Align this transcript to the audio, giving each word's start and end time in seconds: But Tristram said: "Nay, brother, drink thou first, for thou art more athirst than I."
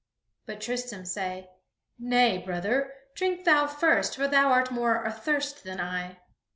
But 0.47 0.61
Tristram 0.61 1.05
said: 1.05 1.47
"Nay, 1.99 2.39
brother, 2.39 2.91
drink 3.13 3.45
thou 3.45 3.67
first, 3.67 4.15
for 4.15 4.27
thou 4.27 4.47
art 4.47 4.71
more 4.71 5.05
athirst 5.05 5.63
than 5.63 5.79
I." 5.79 6.17